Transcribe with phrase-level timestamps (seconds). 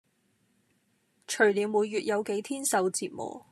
[1.27, 3.45] 除了每月有幾天受折磨